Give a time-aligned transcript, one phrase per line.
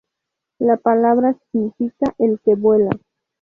[0.57, 2.89] La palabra significa "el que vuela".